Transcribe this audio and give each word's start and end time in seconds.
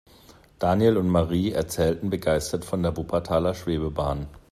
Daniel 0.57 0.97
und 0.97 1.09
Marie 1.09 1.51
erzählten 1.51 2.09
begeistert 2.09 2.65
von 2.65 2.81
der 2.81 2.97
Wuppertaler 2.97 3.53
Schwebebahn. 3.53 4.25